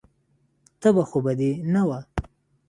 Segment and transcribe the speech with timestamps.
[0.81, 1.99] تبه خو به دې نه وه.